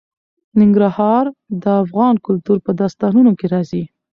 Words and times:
ننګرهار 0.59 1.25
د 1.63 1.65
افغان 1.83 2.15
کلتور 2.25 2.57
په 2.65 2.71
داستانونو 2.81 3.31
کې 3.39 3.45
راځي. 3.53 3.83